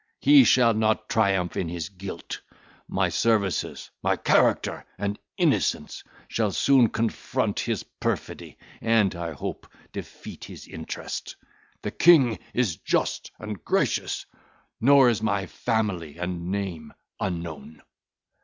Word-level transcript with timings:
He 0.19 0.45
shall 0.45 0.73
not 0.73 1.09
triumph 1.09 1.55
in 1.55 1.69
his 1.69 1.89
guilt. 1.89 2.41
My 2.87 3.09
services, 3.09 3.91
my 4.01 4.15
character, 4.17 4.83
and 4.97 5.19
innocence 5.37 6.03
shall 6.27 6.51
soon 6.51 6.87
confront 6.89 7.59
his 7.59 7.83
perfidy, 7.83 8.57
and, 8.81 9.15
I 9.15 9.33
hope, 9.33 9.69
defeat 9.91 10.45
his 10.45 10.67
interest. 10.67 11.35
The 11.83 11.91
King 11.91 12.39
is 12.51 12.77
just 12.77 13.29
and 13.37 13.63
gracious, 13.63 14.25
nor 14.79 15.07
is 15.07 15.21
my 15.21 15.45
family 15.45 16.17
and 16.17 16.49
name 16.49 16.95
unknown." 17.19 17.83